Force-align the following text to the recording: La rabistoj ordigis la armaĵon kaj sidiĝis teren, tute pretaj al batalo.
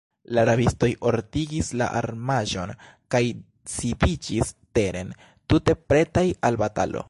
La 0.35 0.43
rabistoj 0.49 0.87
ordigis 1.09 1.69
la 1.81 1.89
armaĵon 1.99 2.73
kaj 3.15 3.23
sidiĝis 3.75 4.53
teren, 4.79 5.15
tute 5.53 5.81
pretaj 5.93 6.29
al 6.51 6.63
batalo. 6.65 6.99